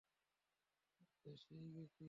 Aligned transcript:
আমি 0.99 1.15
তো 1.15 1.29
এসেই 1.31 1.65
গেছি। 1.75 1.99